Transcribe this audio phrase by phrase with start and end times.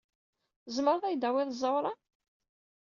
[0.65, 1.91] Tzemreḍ ad yi-d-tawiḍ ẓẓawra?